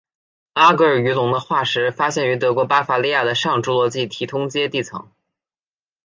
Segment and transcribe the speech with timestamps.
[0.53, 5.11] 阿戈尔鱼龙的化石发现于德国巴伐利亚的上侏罗纪提通阶地层。